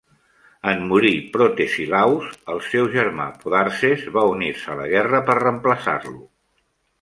En 0.69 0.79
morir 0.91 1.11
Protesilaus, 1.35 2.31
el 2.53 2.61
seu 2.69 2.87
germà 2.95 3.27
Podarces 3.45 4.07
va 4.17 4.25
unir-se 4.33 4.73
a 4.73 4.79
la 4.81 4.89
guerra 4.95 5.21
per 5.29 5.37
reemplaçar-lo. 5.43 6.17